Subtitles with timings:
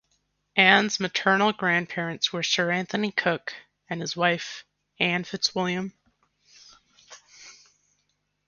[0.55, 3.53] Anne's maternal grandparents were Sir Anthony Cooke
[3.87, 4.65] and his wife
[4.99, 5.93] Anne FitzWilliam.